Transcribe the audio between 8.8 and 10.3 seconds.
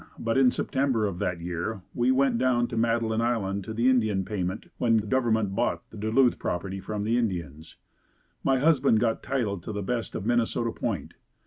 got title to the best of